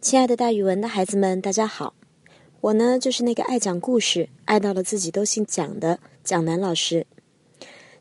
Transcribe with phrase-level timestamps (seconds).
[0.00, 1.92] 亲爱的，大语文的孩子们，大家好！
[2.62, 7.06] 我呢，就是那个爱讲故事、爱到了自己都姓蒋的蒋楠老师。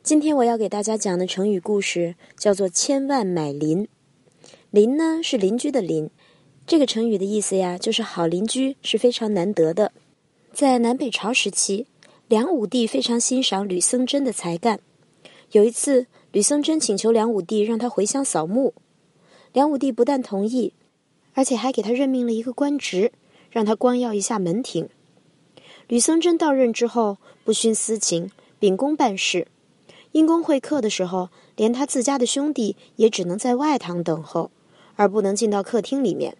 [0.02, 3.90] 今天我要给大家讲的成语故事叫做“千万买邻”。
[4.72, 6.10] 邻呢是邻居的邻，
[6.66, 9.92] 这个成语的意思呀，就是好邻居是非常难得的。
[10.54, 11.86] 在南北朝时期，
[12.29, 14.79] 梁武帝非常欣赏吕僧真的才干。
[15.52, 18.73] 有一次，吕僧真请求梁武帝让他回乡扫墓，
[19.52, 20.72] 梁武帝不但同意。
[21.40, 23.13] 而且还给他任命了一个官职，
[23.49, 24.90] 让他光耀一下门庭。
[25.88, 29.48] 吕僧真到任之后，不徇私情，秉公办事。
[30.12, 34.52] 因公会客的时候，连他自家的兄弟也只能在外堂等候，
[34.98, 36.36] 而不能进到客厅里面。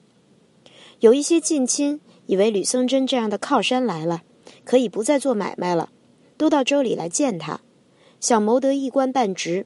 [1.00, 4.24] 有一些近亲以为吕僧真这样的靠山来了，
[4.66, 5.92] 可以不再做买卖了，
[6.36, 7.62] 都到州里来见他，
[8.20, 9.66] 想谋得一官半职。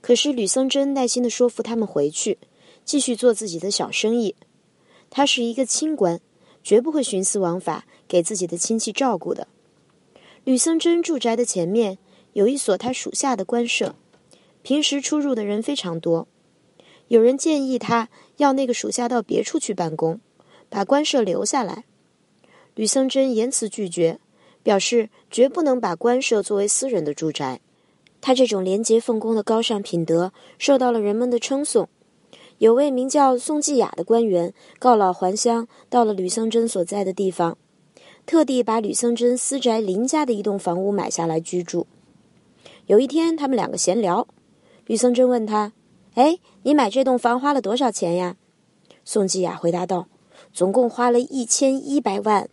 [0.00, 2.38] 可是吕僧真耐心的说服他们回去。
[2.84, 4.34] 继续做自己的小生意，
[5.10, 6.20] 他是一个清官，
[6.62, 9.48] 绝不会徇私枉法，给自己的亲戚照顾的。
[10.44, 11.98] 吕僧真住宅的前面
[12.32, 13.94] 有一所他属下的官舍，
[14.62, 16.26] 平时出入的人非常多。
[17.08, 20.20] 有人建议他要那个属下到别处去办公，
[20.68, 21.84] 把官舍留下来。
[22.74, 24.18] 吕僧真严词拒绝，
[24.62, 27.60] 表示绝不能把官舍作为私人的住宅。
[28.20, 31.88] 他这种廉洁奉公的高尚品德受到了人们的称颂。
[32.62, 37.58] 有位名叫宋继雅的官员告老还乡，到了吕僧真所在的地方，
[38.24, 41.88] 特地把吕僧真私宅邻家的一栋房屋买下来居住。
[42.86, 44.28] 有一天，他们两个闲聊，
[44.86, 45.72] 吕僧真问他
[46.14, 48.36] ：“哎，你买这栋房花了多少钱呀？”
[49.04, 50.06] 宋继雅回答道
[50.54, 52.48] ：“总共花了一千一百万。”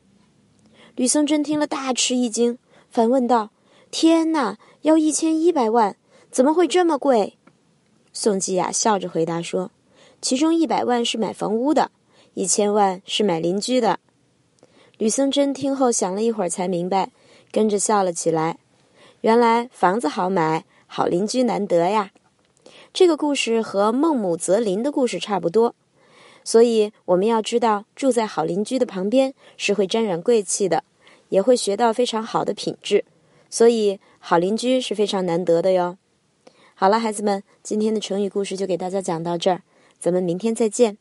[0.98, 2.58] 吕僧真听了大吃一惊，
[2.90, 3.52] 反问道
[3.92, 5.96] ：“天哪，要一千一百万，
[6.32, 7.38] 怎么会这么贵？”
[8.12, 9.70] 宋继雅笑着回答说。
[10.22, 11.92] 其中一百万是买房屋的，
[12.34, 14.00] 一千万是买邻居的。
[14.98, 17.12] 吕僧真听后想了一会儿，才明白，
[17.52, 18.58] 跟着笑了起来。
[19.22, 22.12] 原来房子好买，好邻居难得呀。
[22.94, 25.74] 这个故事和孟母择邻的故事差不多，
[26.44, 30.84] 所以我们要知道，住在好邻居的旁边是会沾染贵气的，
[31.30, 33.06] 也会学到非常好的品质。
[33.50, 35.98] 所以，好邻居是非常难得的哟。
[36.76, 39.62] 好了，孩子们，今天的成语故事就给大家讲到这儿。
[40.00, 40.98] 咱们明天再见。